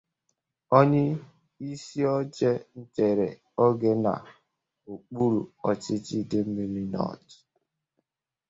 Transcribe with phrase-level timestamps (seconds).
[0.77, 3.29] onyeisi oche nchere
[3.65, 7.33] oge n'okpuru ọchịchị Idemili North